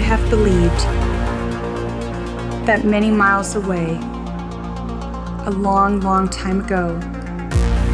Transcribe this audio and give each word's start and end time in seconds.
would 0.00 0.08
have 0.08 0.30
believed 0.30 0.80
that 2.66 2.86
many 2.86 3.10
miles 3.10 3.54
away, 3.54 3.98
a 5.44 5.50
long, 5.50 6.00
long 6.00 6.26
time 6.26 6.60
ago, 6.60 6.96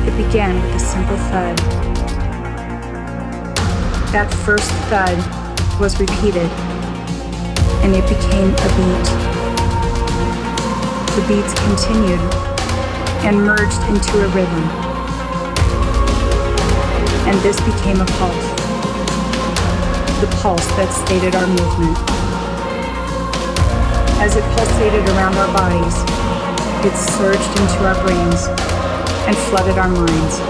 it 0.07 0.17
began 0.17 0.55
with 0.63 0.77
a 0.77 0.79
simple 0.79 1.17
thud. 1.31 1.59
That 4.15 4.33
first 4.45 4.71
thud 4.89 5.19
was 5.81 5.99
repeated, 5.99 6.49
and 7.83 7.93
it 7.97 8.07
became 8.07 8.55
a 8.55 8.69
beat. 8.79 9.07
The 11.17 11.25
beats 11.27 11.55
continued 11.67 12.23
and 13.27 13.43
merged 13.43 13.83
into 13.91 14.25
a 14.25 14.29
rhythm, 14.29 14.63
and 17.27 17.37
this 17.41 17.59
became 17.63 18.01
a 18.01 18.07
pulse 18.07 18.56
the 20.21 20.27
pulse 20.41 20.65
that 20.81 20.89
stated 20.89 21.37
our 21.37 21.47
movement. 21.47 21.93
As 24.17 24.33
it 24.33 24.45
pulsated 24.57 25.05
around 25.13 25.37
our 25.37 25.51
bodies, 25.53 25.93
it 26.89 26.97
surged 26.97 27.53
into 27.61 27.85
our 27.85 27.97
brains 28.01 28.49
and 29.29 29.37
flooded 29.53 29.77
our 29.77 29.93
minds. 29.93 30.41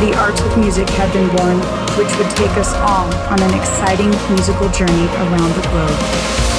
The 0.00 0.16
art 0.16 0.40
of 0.40 0.56
music 0.56 0.88
had 0.96 1.12
been 1.12 1.28
born, 1.36 1.60
which 2.00 2.08
would 2.16 2.32
take 2.32 2.56
us 2.56 2.72
all 2.80 3.12
on 3.28 3.44
an 3.44 3.52
exciting 3.52 4.08
musical 4.32 4.68
journey 4.72 5.06
around 5.20 5.52
the 5.52 5.68
globe. 5.68 6.55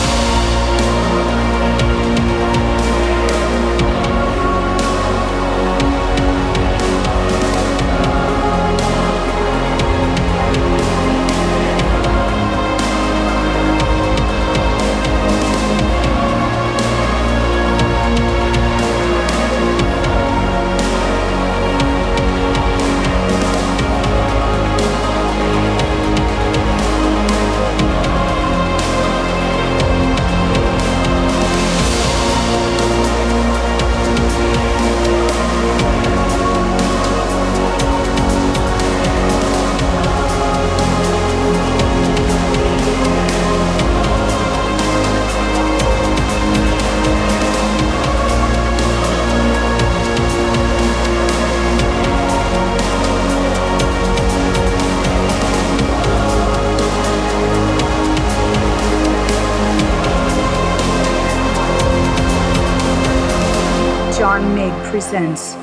Presents 65.18 65.54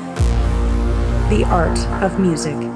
The 1.29 1.45
Art 1.45 1.79
of 2.03 2.19
Music. 2.19 2.74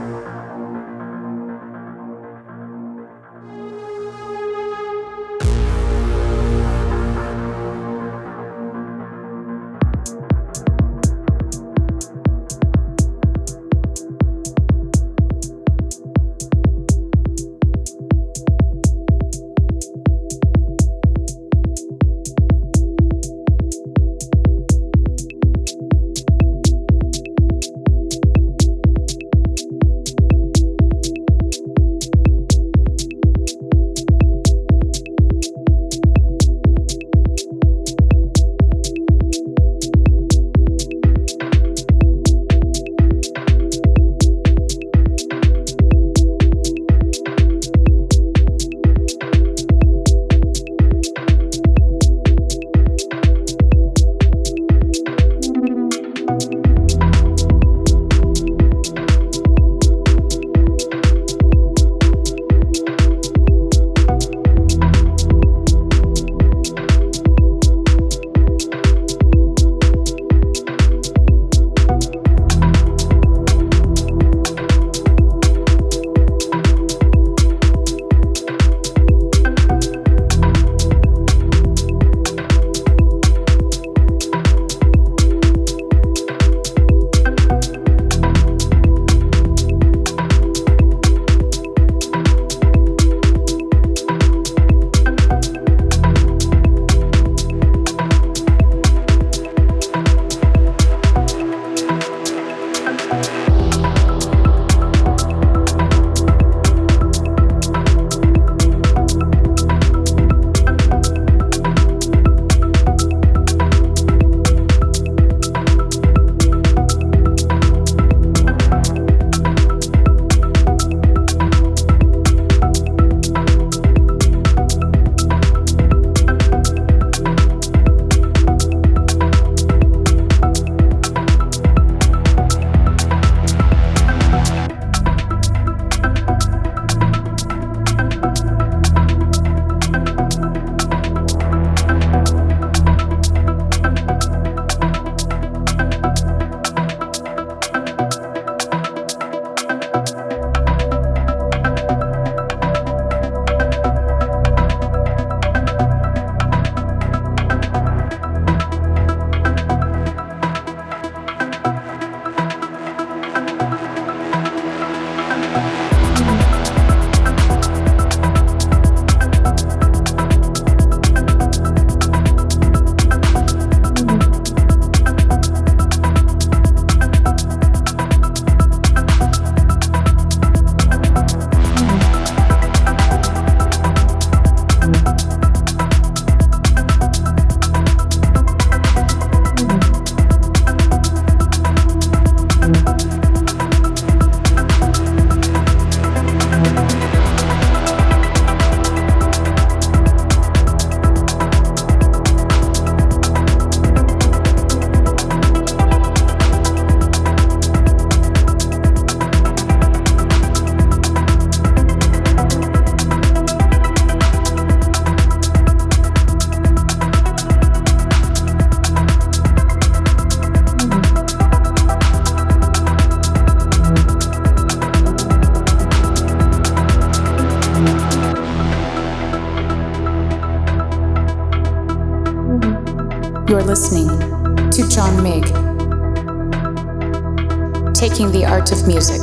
Music 238.89 239.21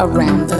around 0.00 0.48
the 0.48 0.53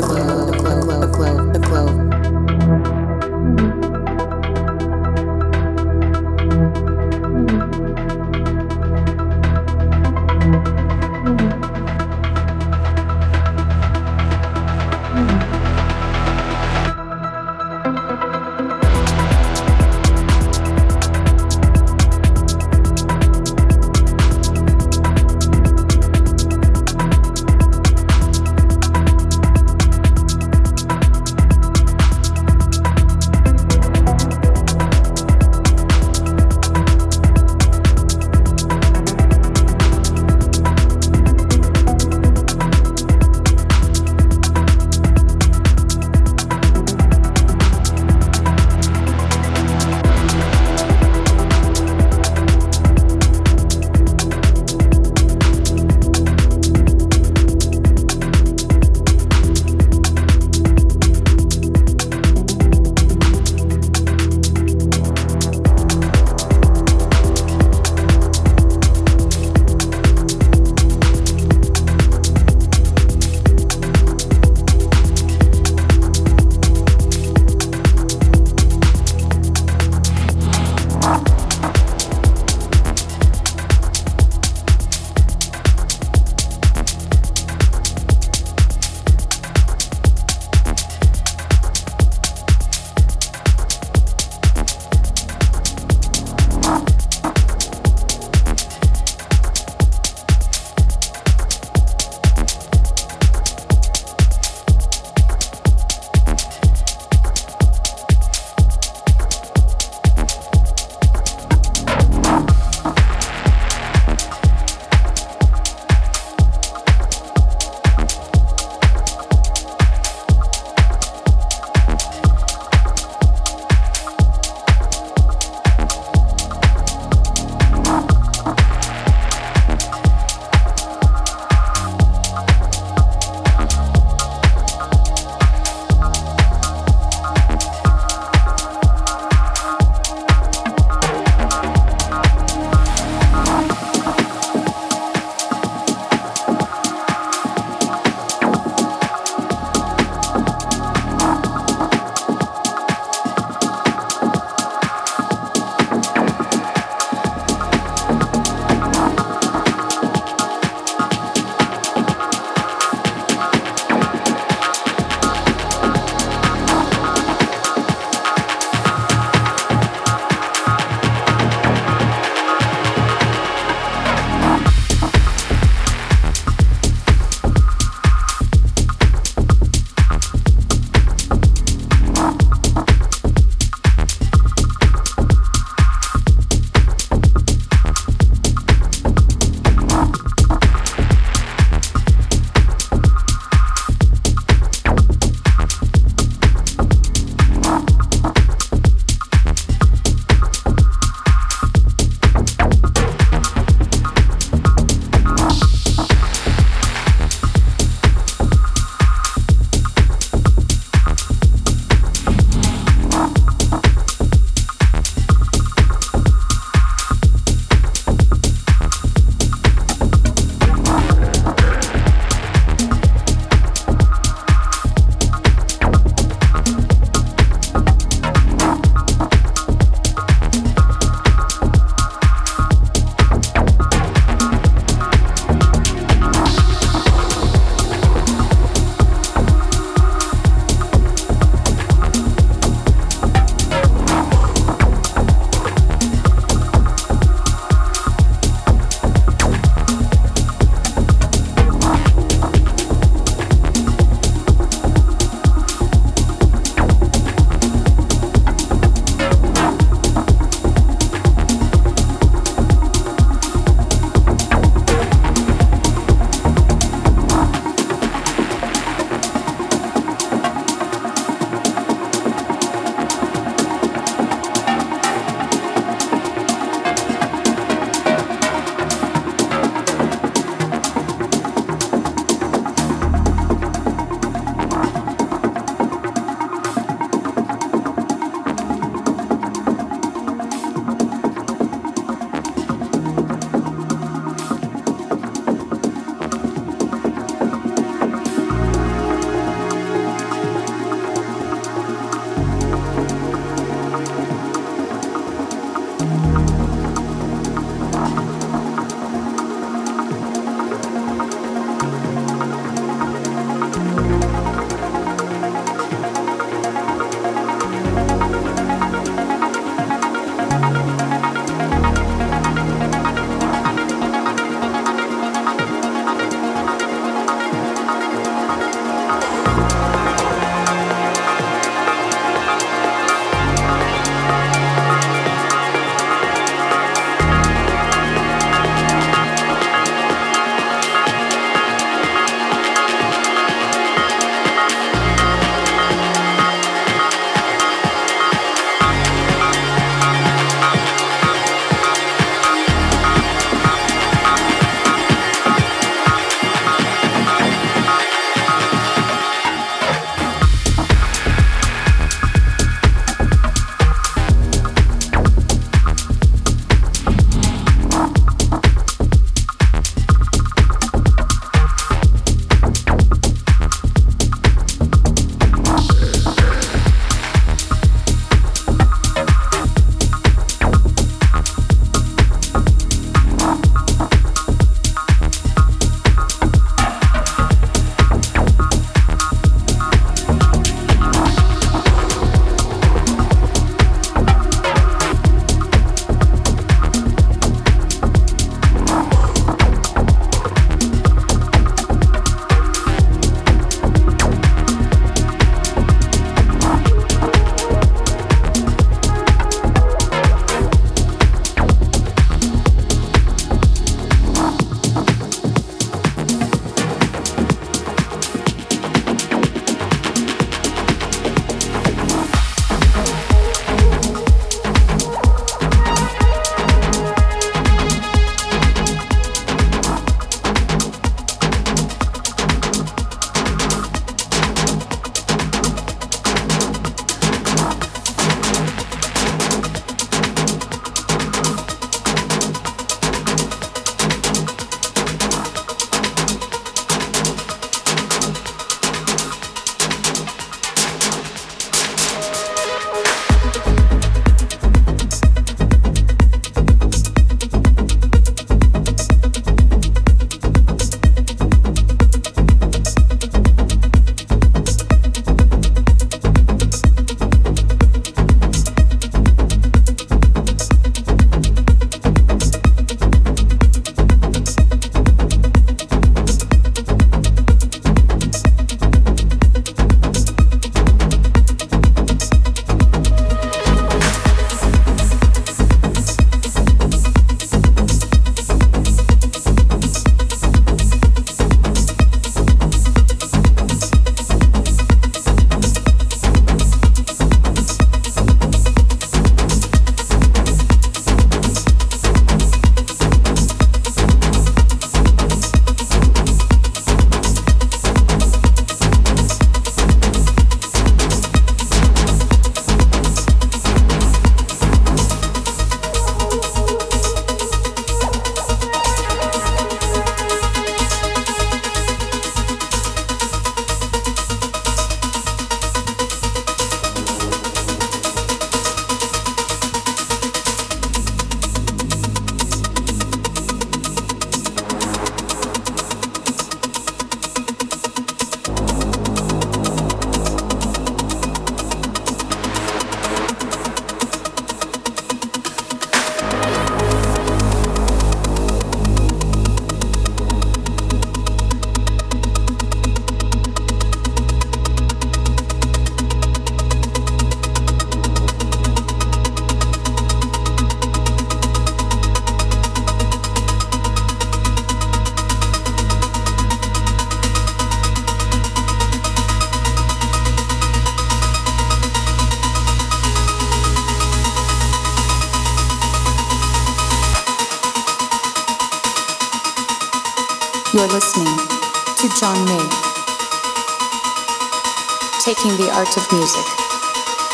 of 585.97 586.13
music 586.13 586.47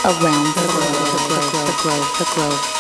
around 0.04 0.46
the 0.54 2.30
globe, 2.34 2.79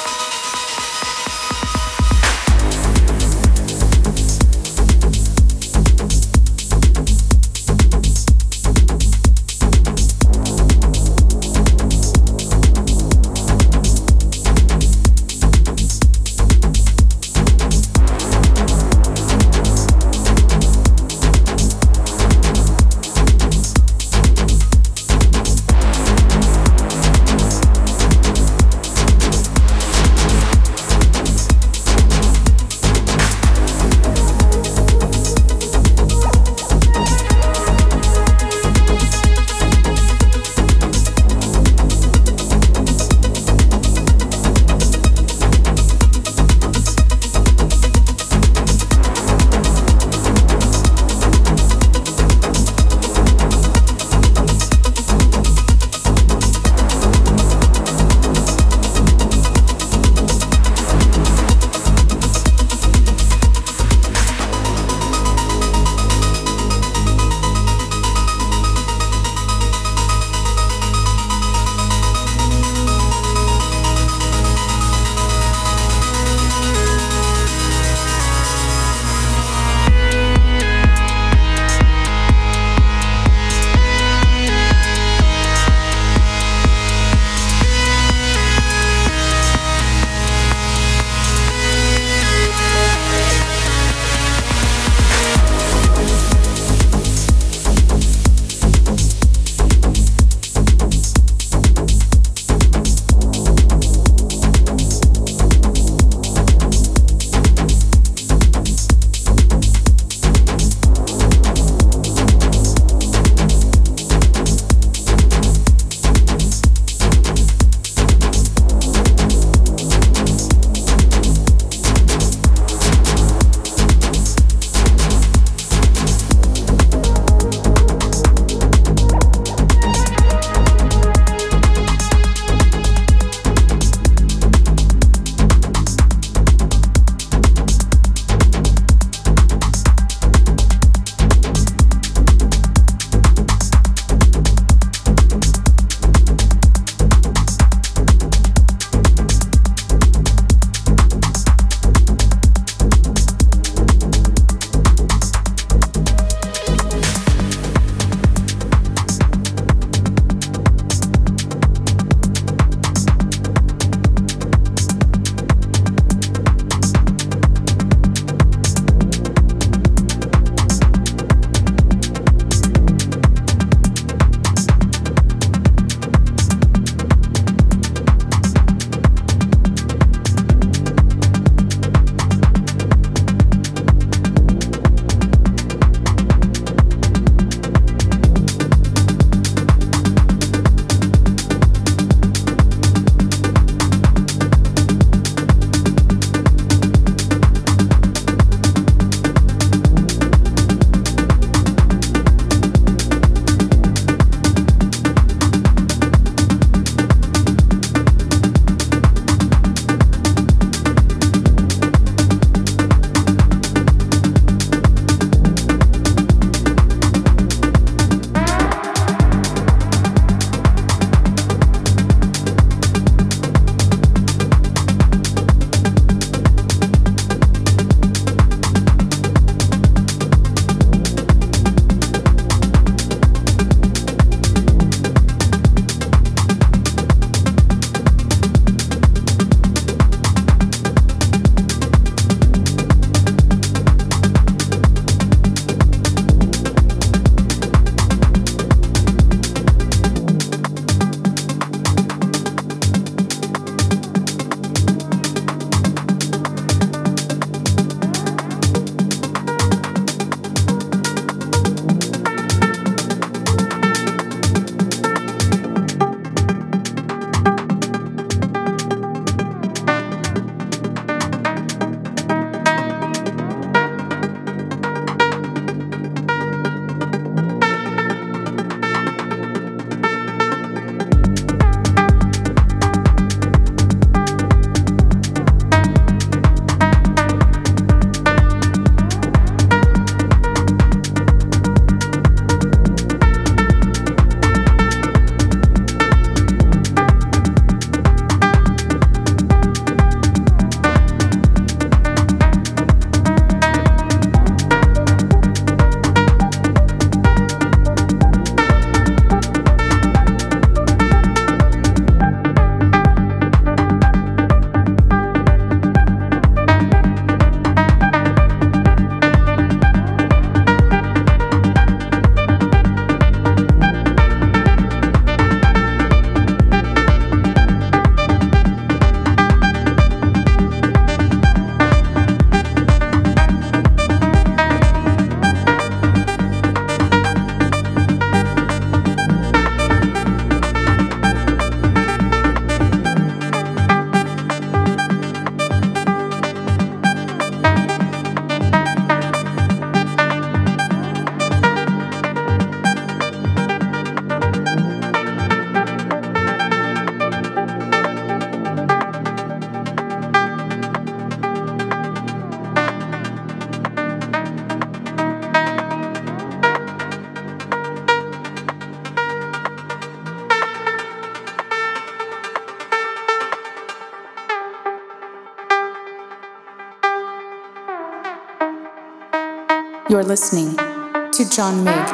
You're 380.10 380.24
listening 380.24 380.74
to 380.74 381.48
John 381.48 381.84
Mig, 381.84 382.06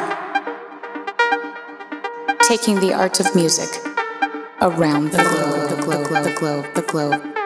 taking 2.43 2.79
the 2.79 2.93
art 2.93 3.19
of 3.19 3.33
music 3.33 3.69
around 4.61 5.05
the 5.05 5.17
globe, 5.17 5.69
the 5.71 5.81
globe, 5.81 6.23
the 6.23 6.35
globe, 6.37 6.75
the 6.75 6.81
globe. 6.83 7.36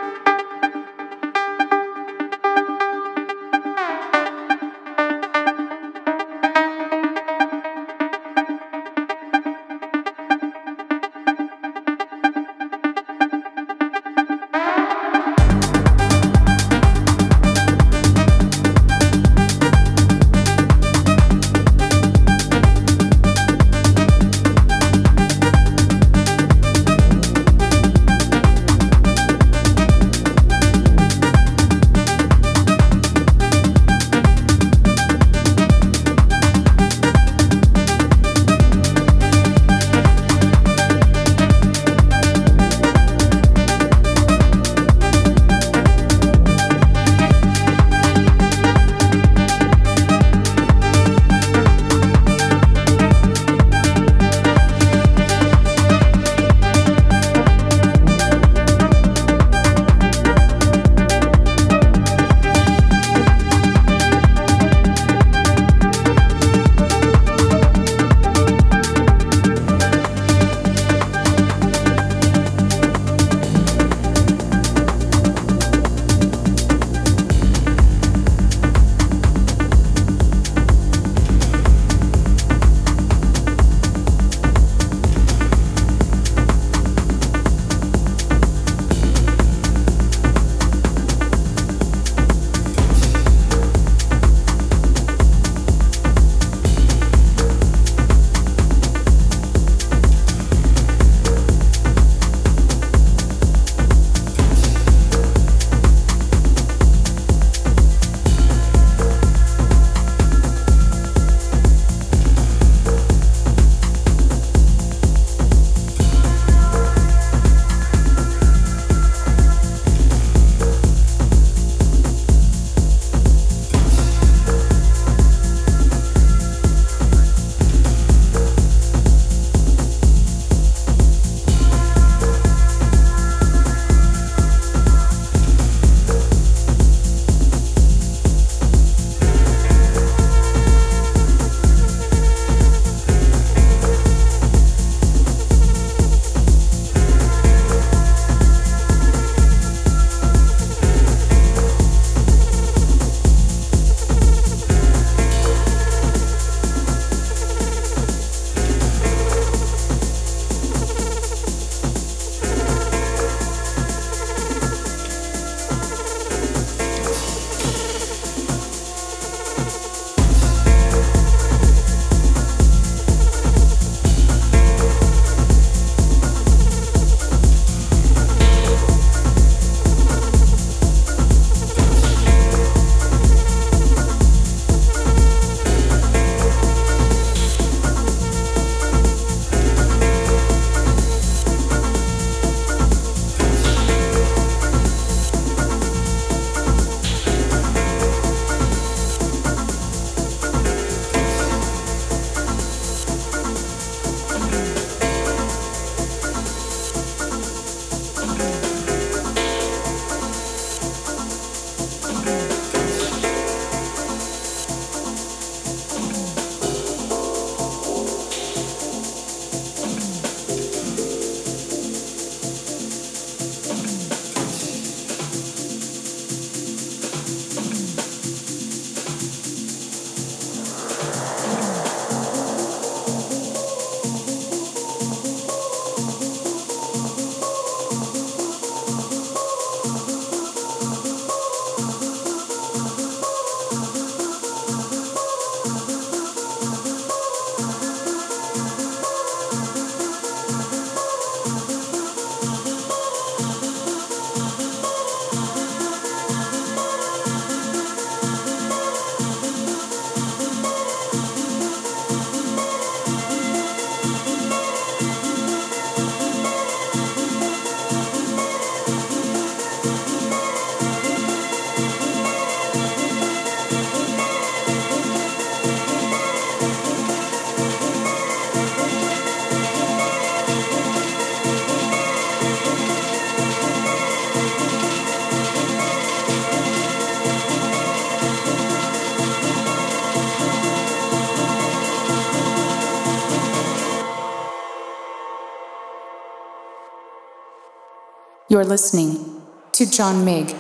You're 298.52 298.66
listening 298.66 299.42
to 299.72 299.90
John 299.90 300.26
Mig. 300.26 300.54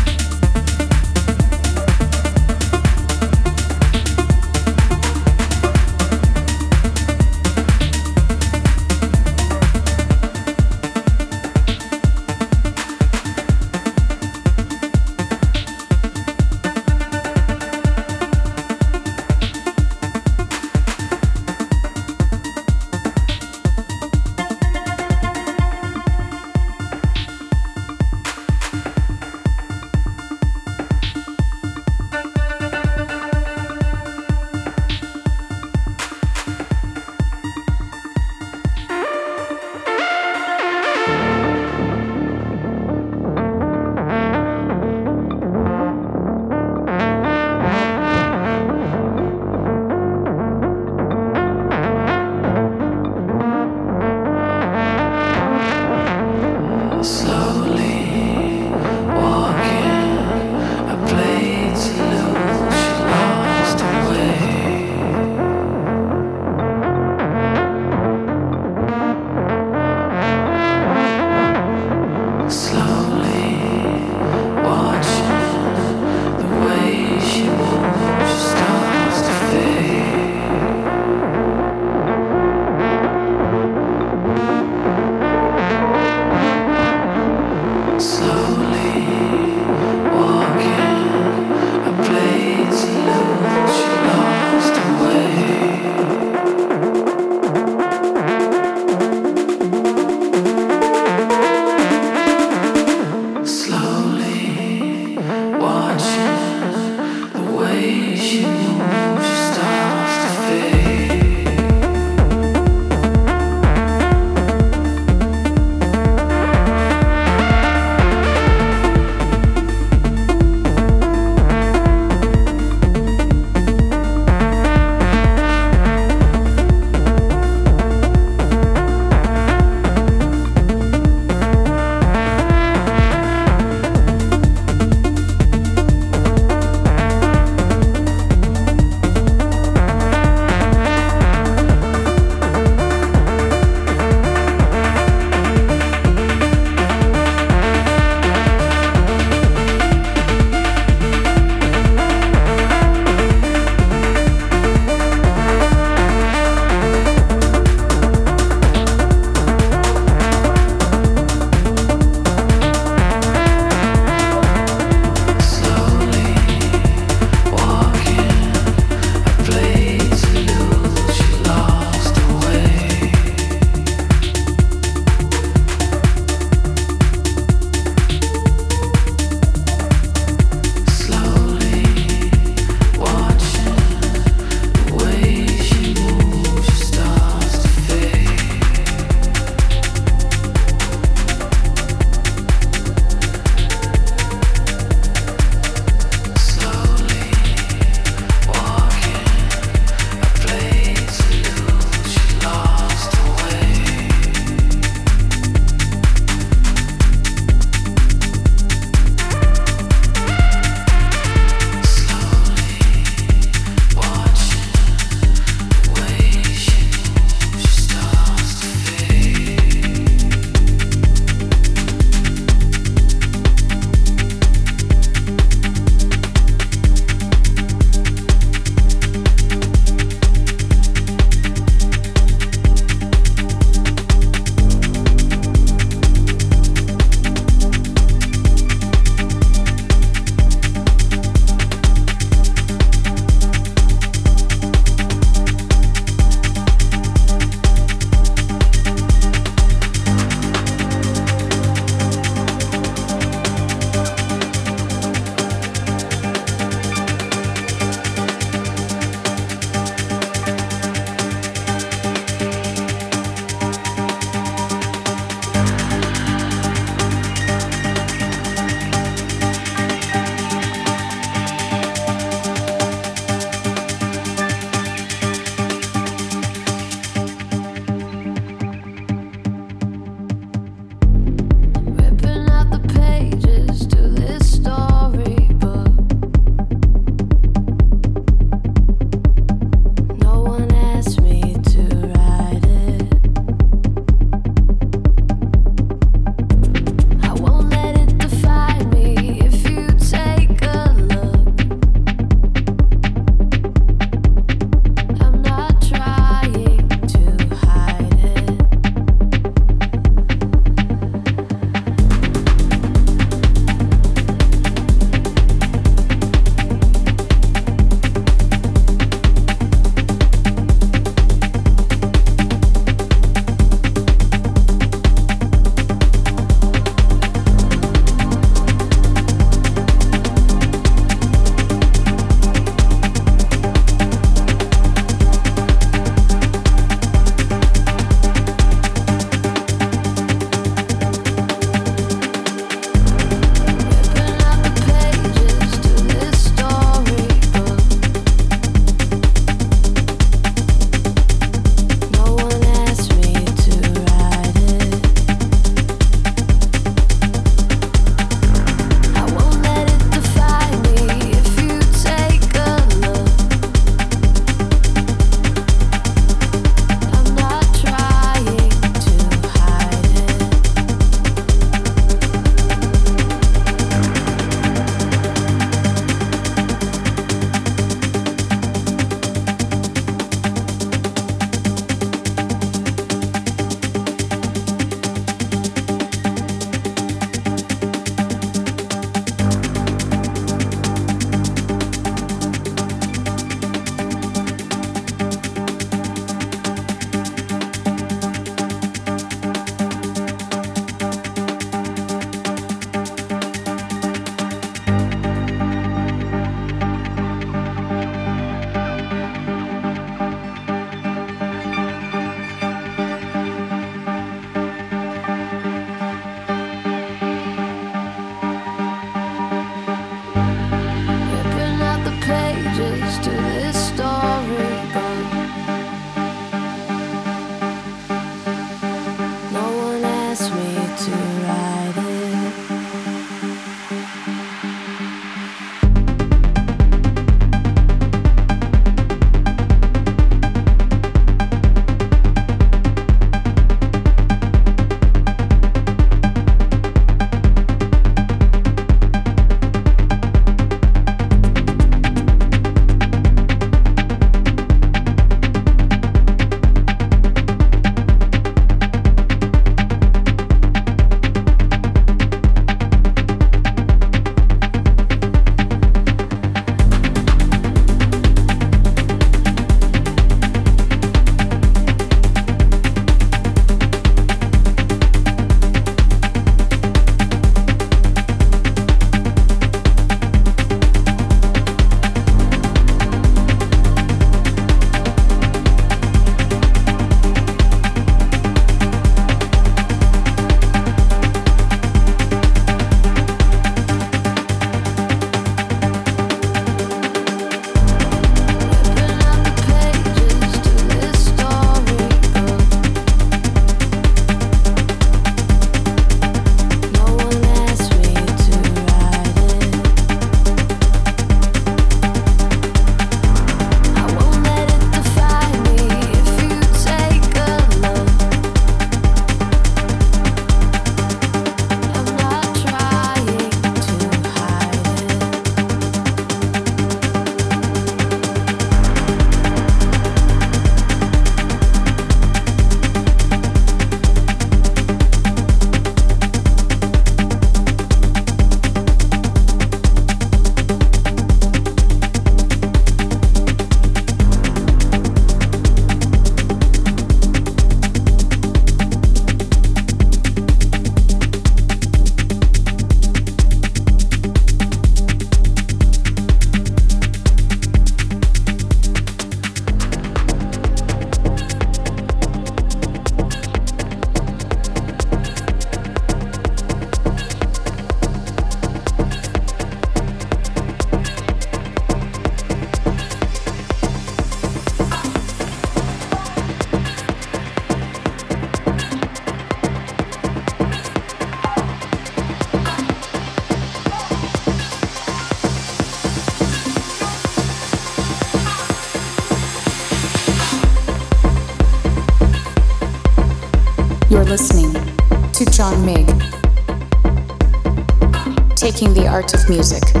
Taking 598.81 598.95
the 598.95 599.07
art 599.07 599.31
of 599.35 599.47
music 599.47 600.00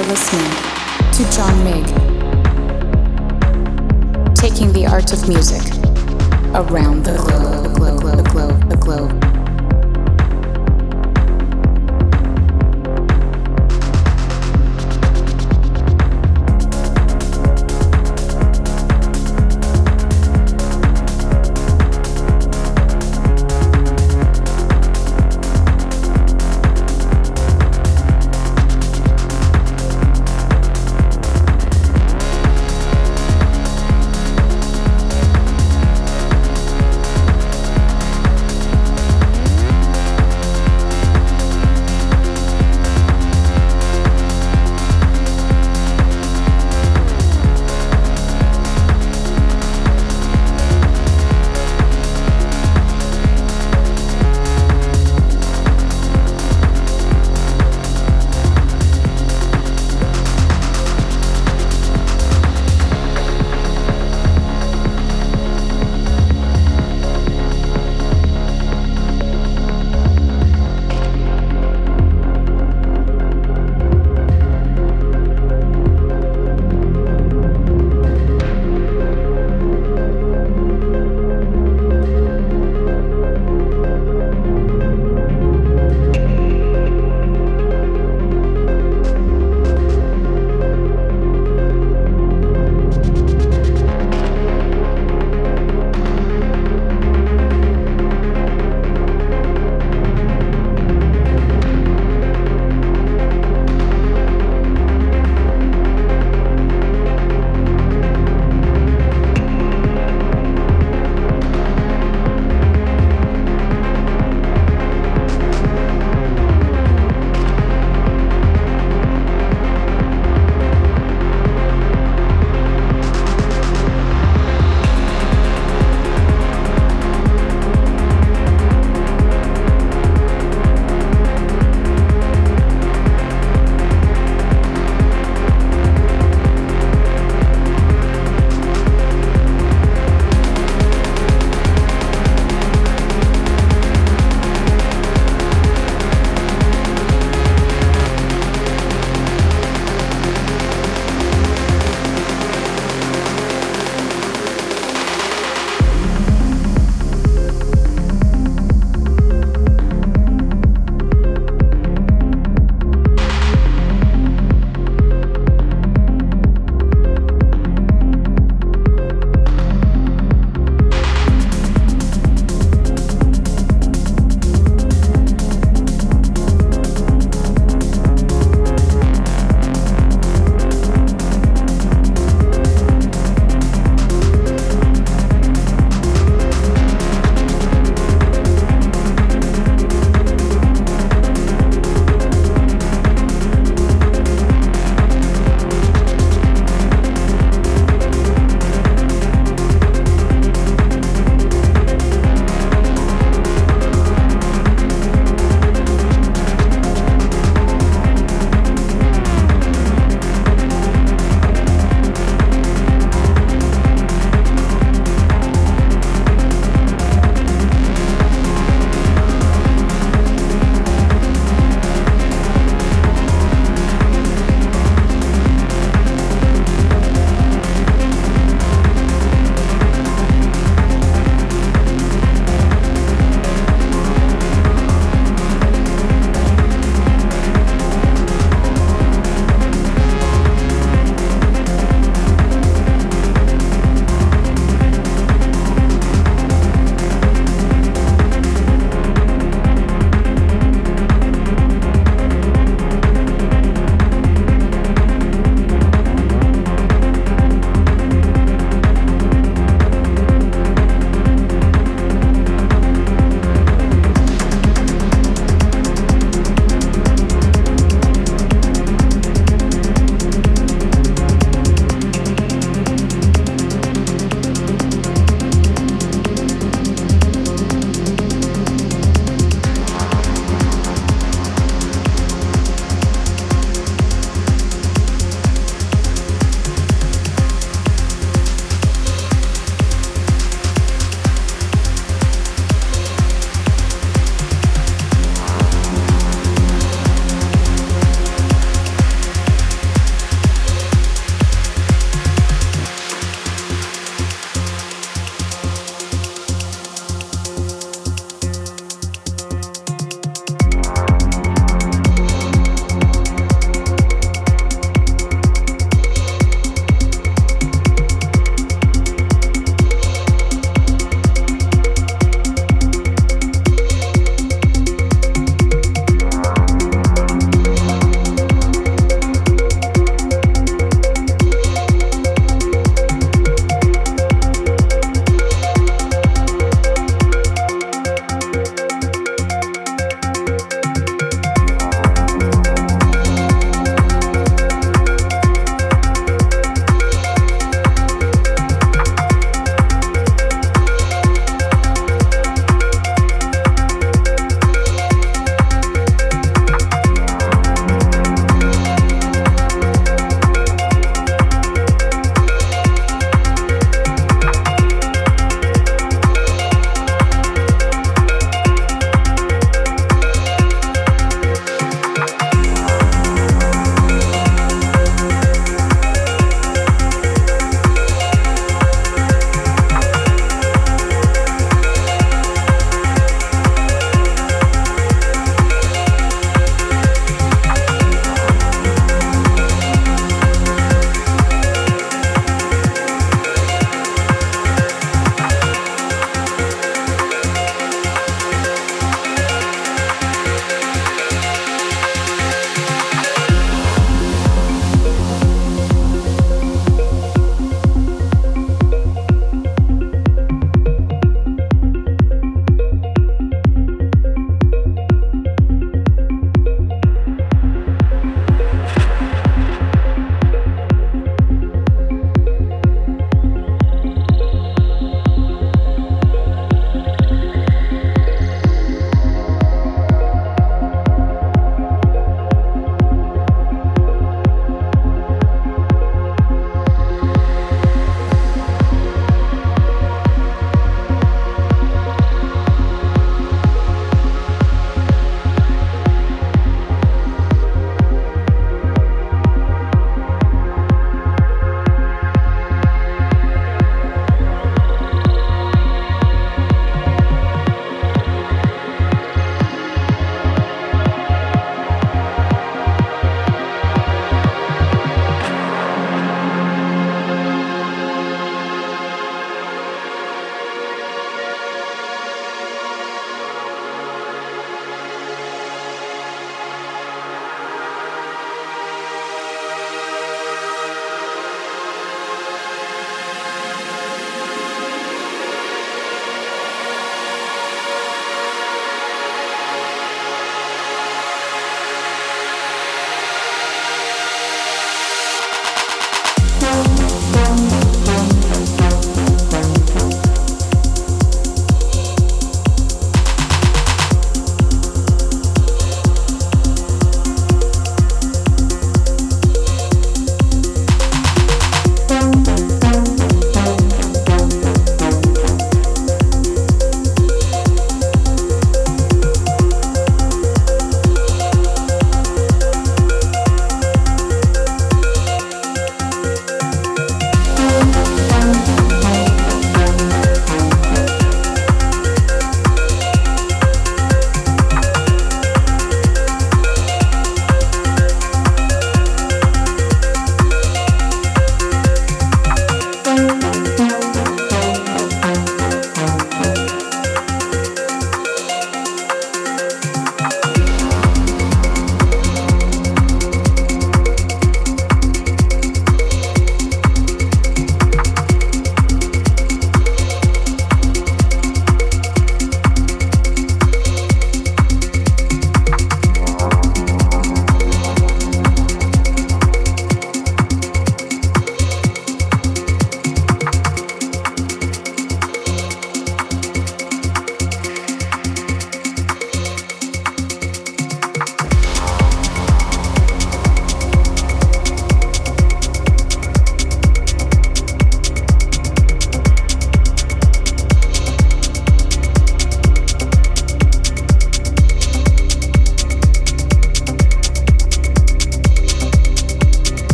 You're 0.00 0.08
listening 0.08 0.50
to 1.12 1.30
John 1.30 1.62
Mig, 1.62 1.84
taking 4.34 4.72
the 4.72 4.86
art 4.90 5.12
of 5.12 5.28
music 5.28 5.60
around 6.54 7.04
the 7.04 7.16
globe, 7.16 7.74
the 7.74 7.98
globe, 8.00 8.16
the 8.16 8.30
globe, 8.30 8.70
the 8.70 8.76
globe. 8.76 9.19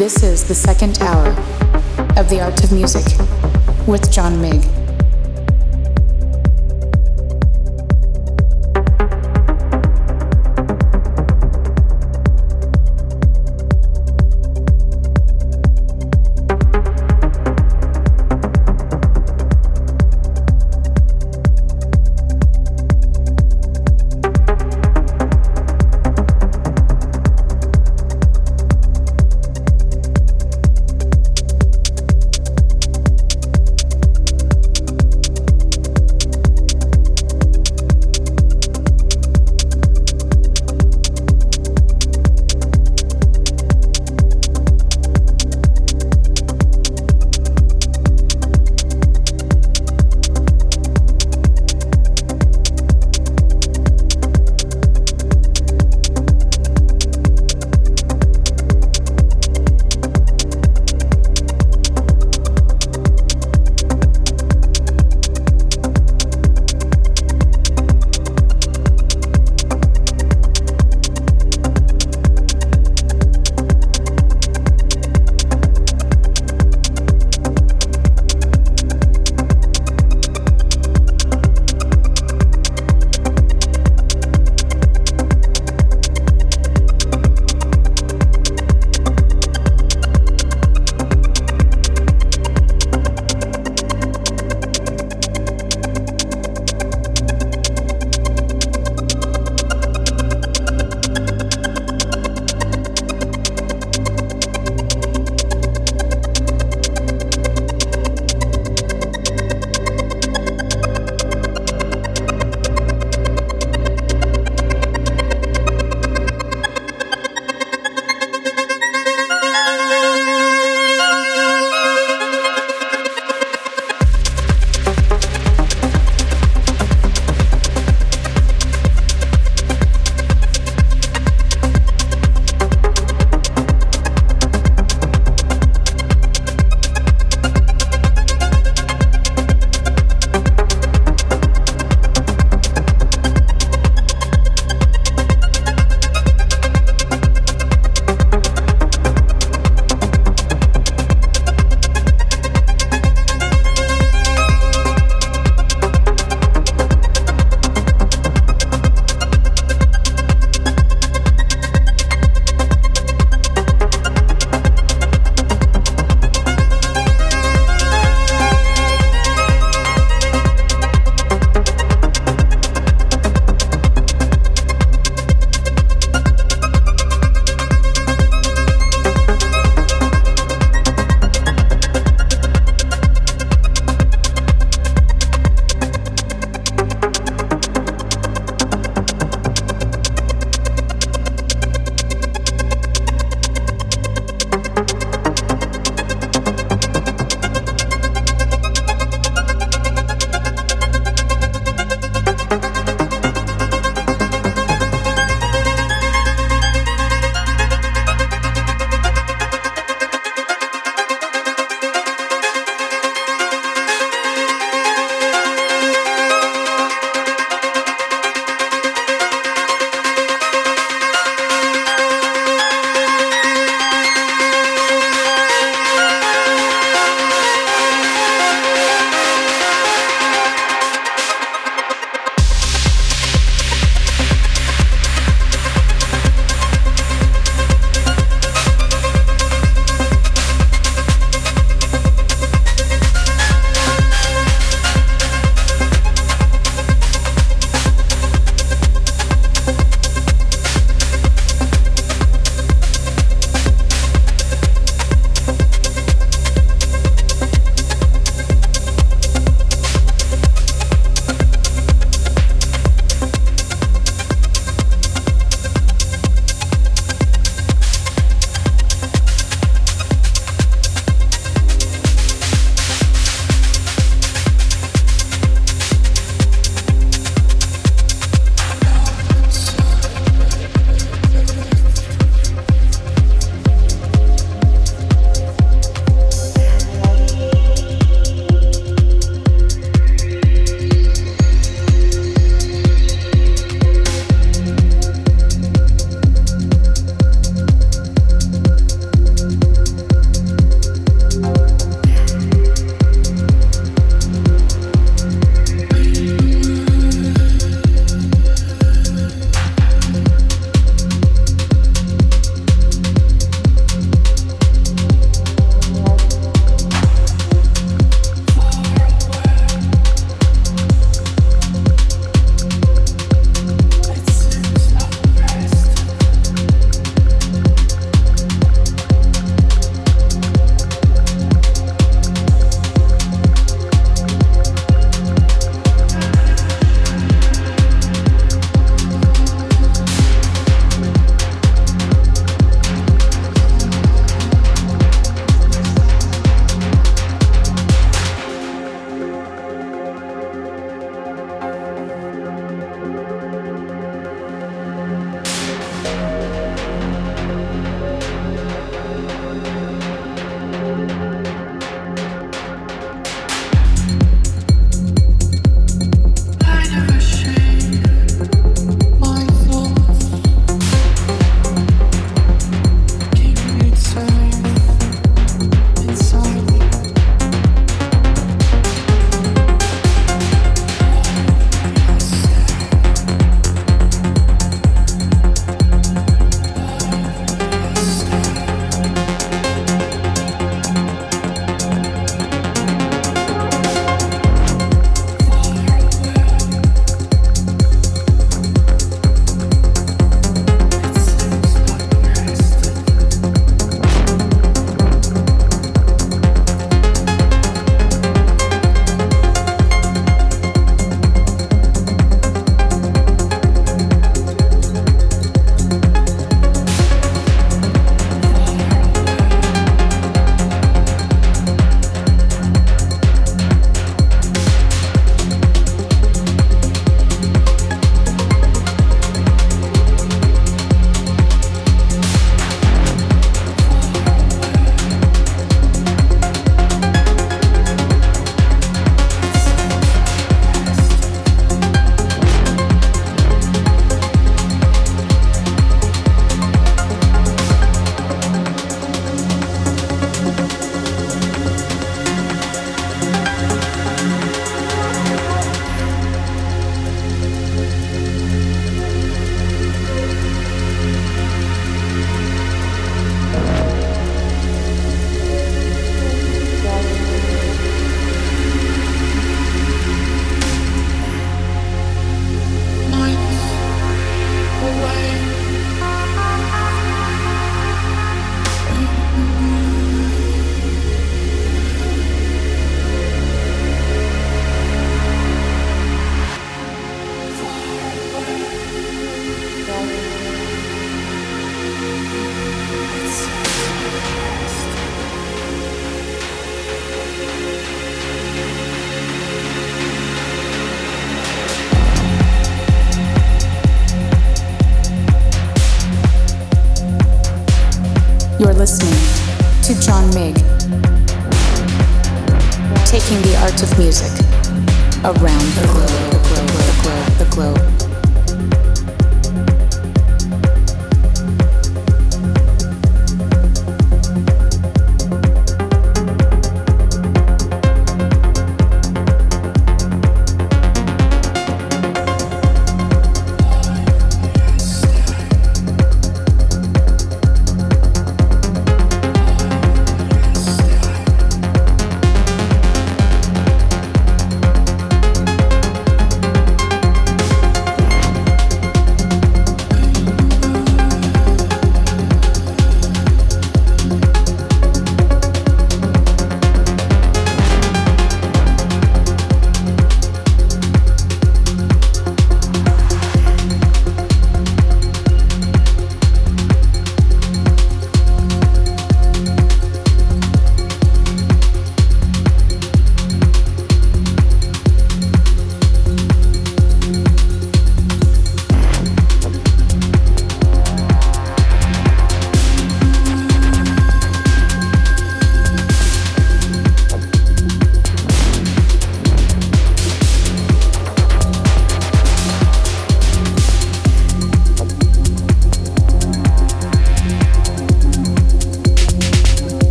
This 0.00 0.22
is 0.22 0.44
the 0.44 0.54
second 0.54 0.98
hour 1.02 1.28
of 2.16 2.30
The 2.30 2.40
Art 2.40 2.64
of 2.64 2.72
Music 2.72 3.04
with 3.86 4.10
John 4.10 4.40
Mig. 4.40 4.79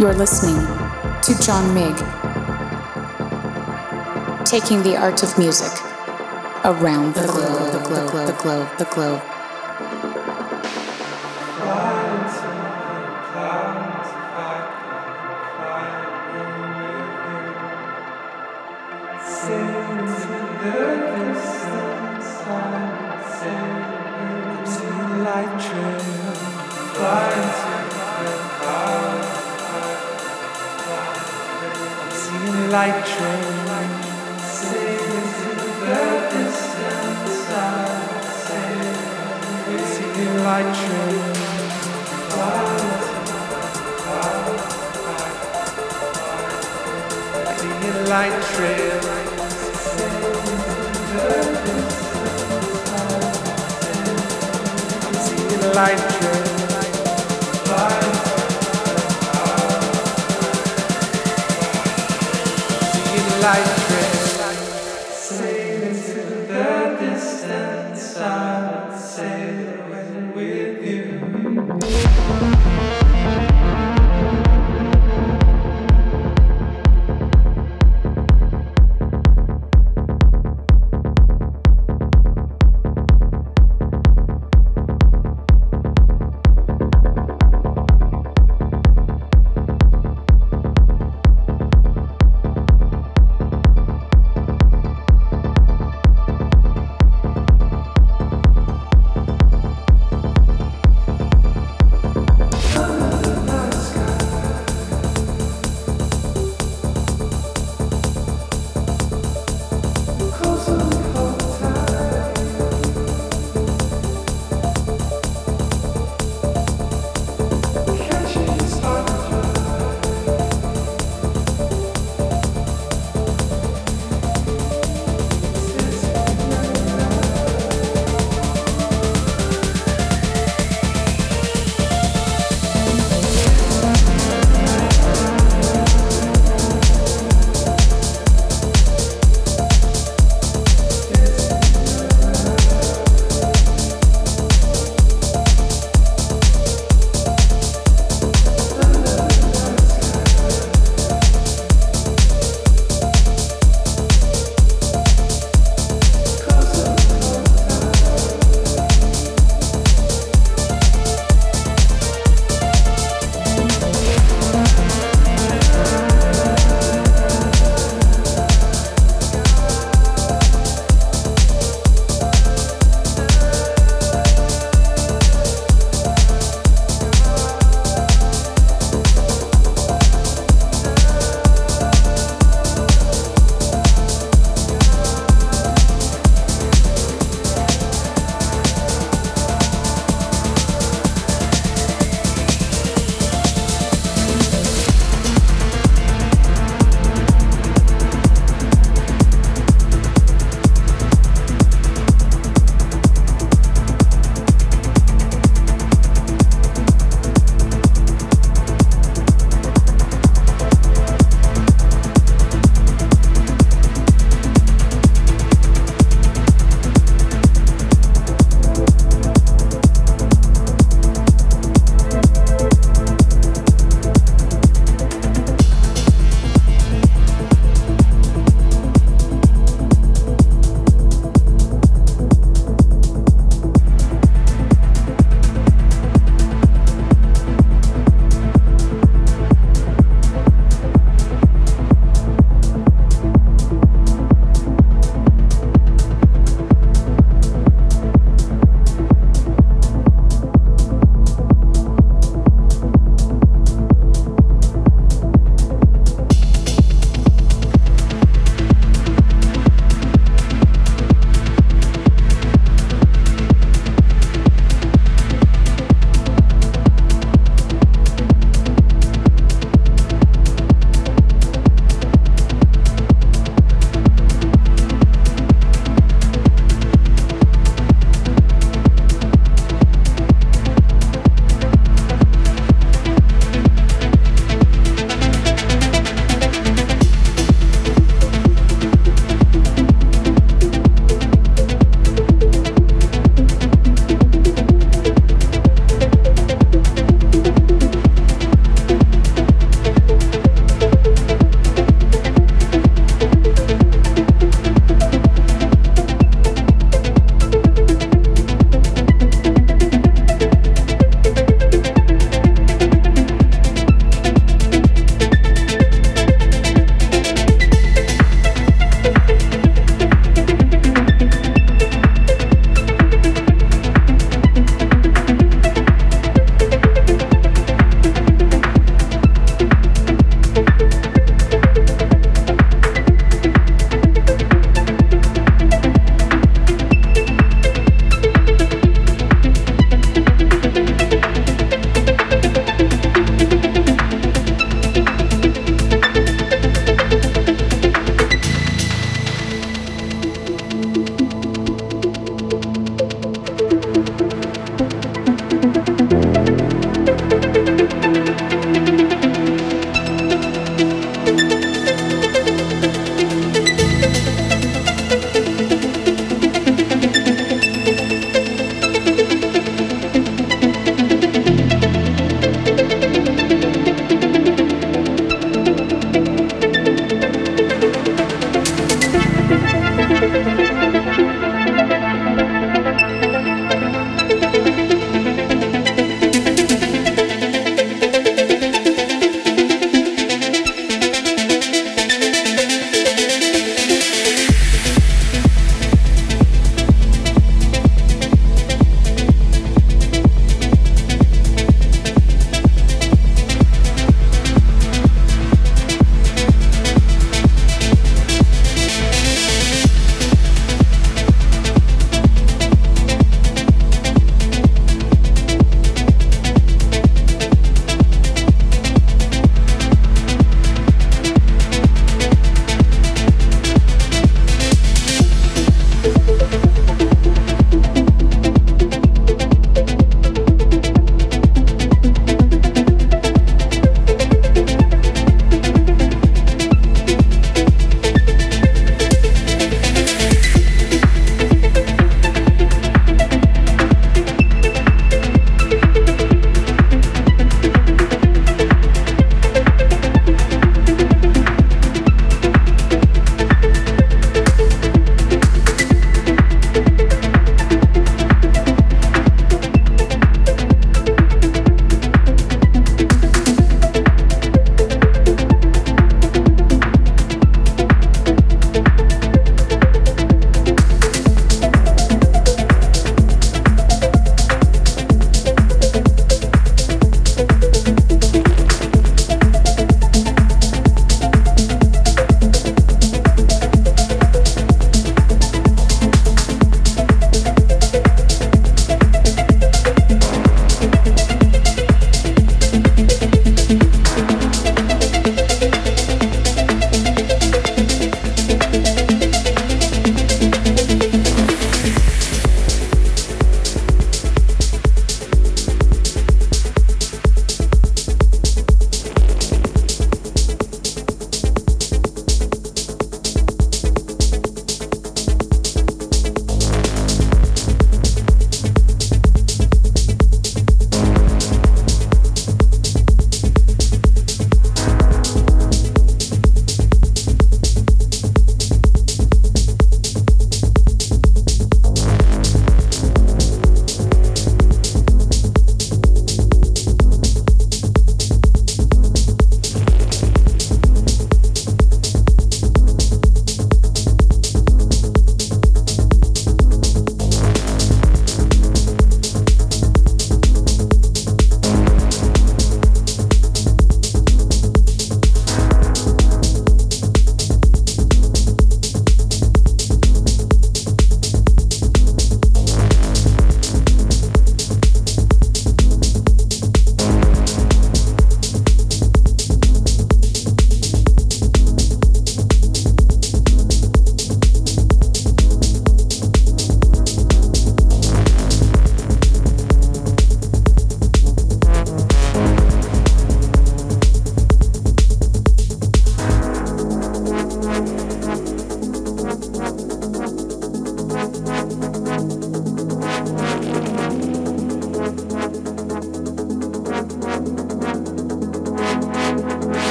You're 0.00 0.14
listening 0.14 0.56
to 1.20 1.42
John 1.42 1.74
Mig, 1.74 1.94
taking 4.46 4.82
the 4.82 4.96
art 4.96 5.22
of 5.22 5.36
music 5.36 5.70
around 6.64 7.14
the 7.14 7.26
globe, 7.26 7.70
the 7.70 7.86
globe, 7.86 8.26
the 8.26 8.42
globe, 8.42 8.78
the 8.78 8.84
globe. 8.86 9.22
light 9.22 9.39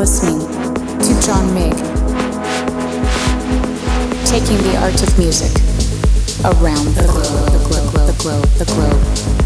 listening 0.00 0.38
to 0.98 1.20
John 1.20 1.52
Mig, 1.52 1.74
taking 4.24 4.56
the 4.64 4.78
art 4.80 5.02
of 5.02 5.18
music 5.18 5.52
around 6.42 6.86
the 6.94 7.04
globe, 7.04 7.52
the 7.52 7.68
globe, 7.68 8.06
the 8.06 8.16
globe, 8.18 8.46
the 8.56 8.64
globe. 8.64 9.20
the 9.20 9.20
last 9.20 9.39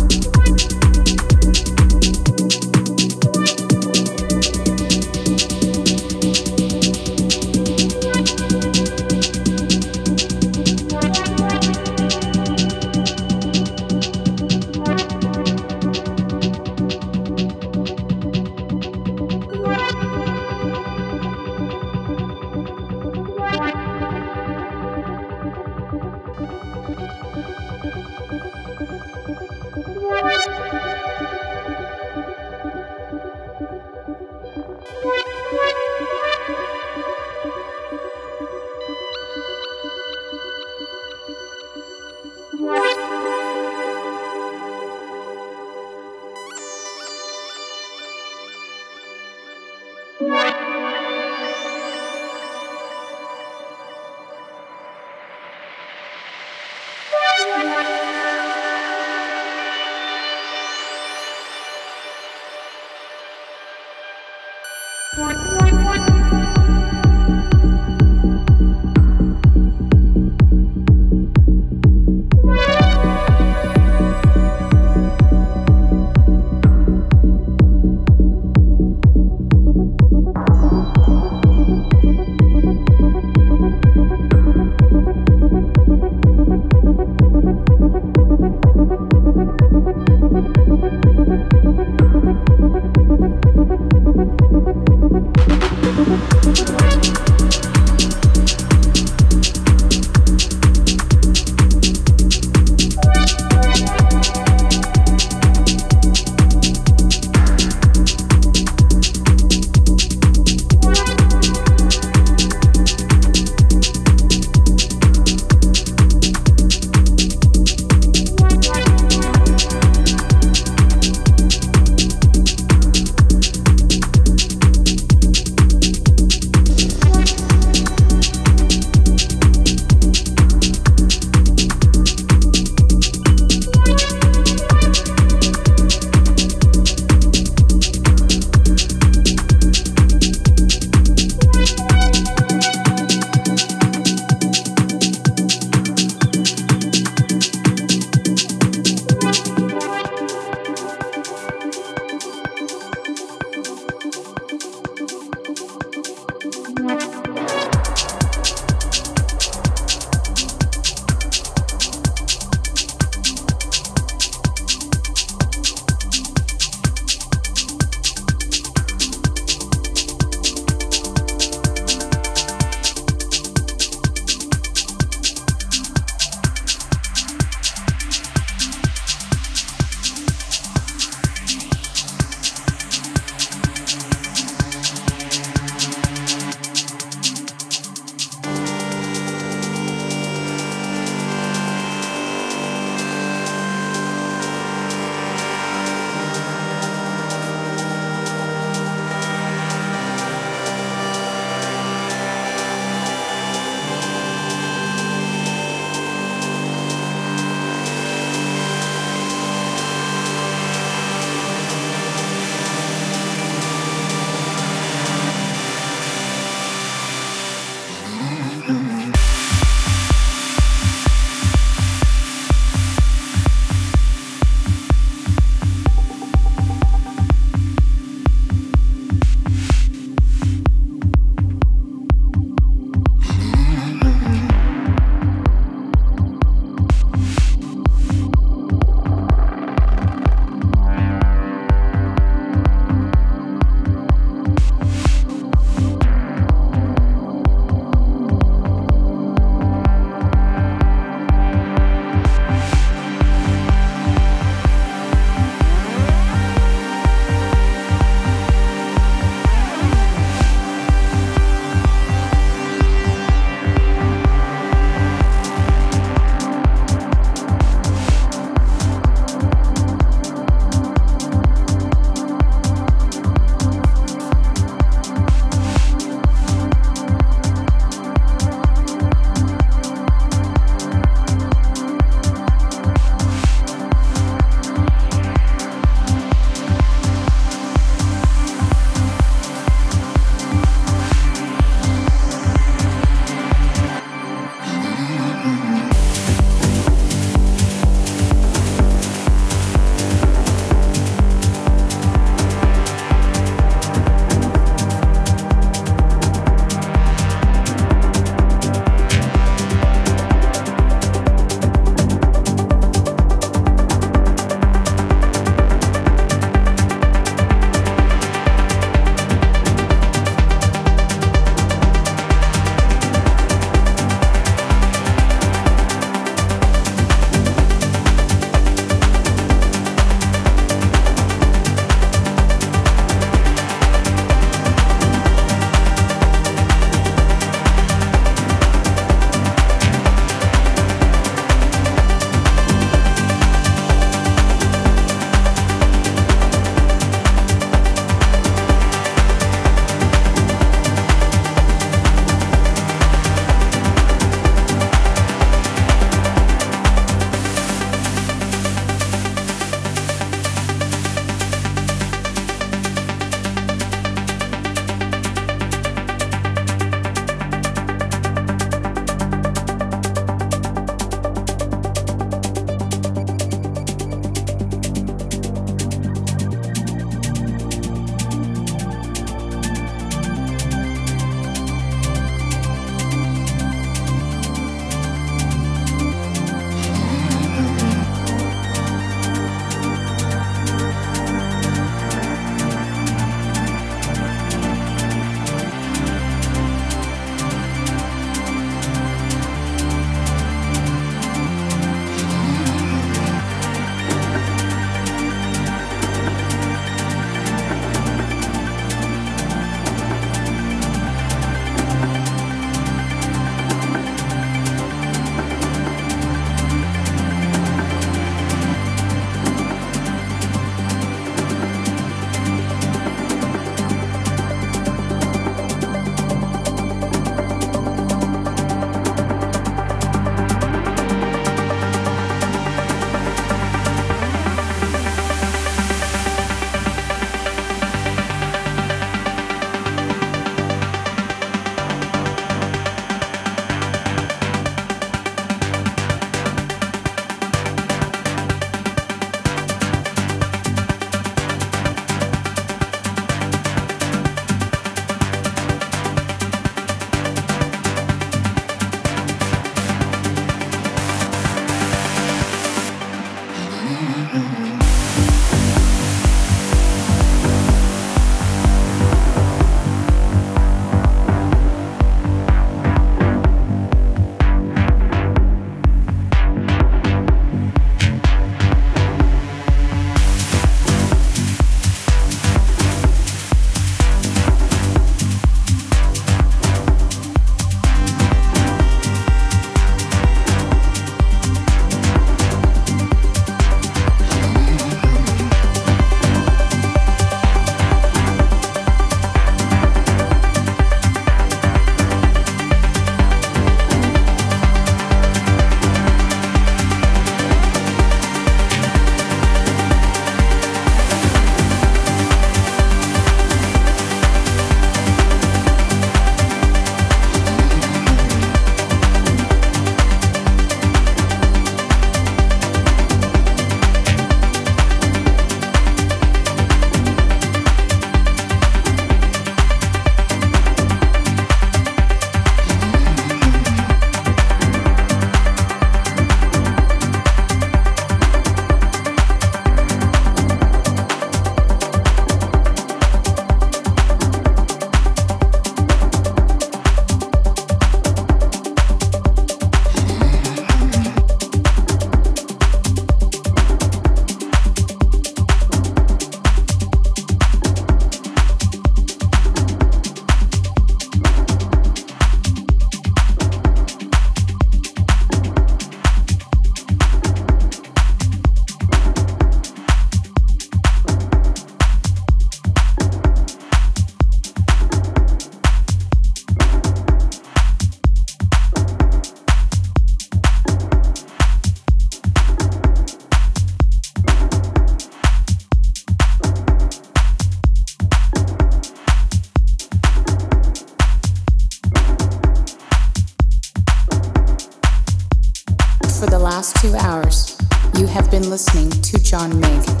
been 598.31 598.49
listening 598.49 598.89
to 598.89 599.21
John 599.21 599.59
Mig. 599.59 600.00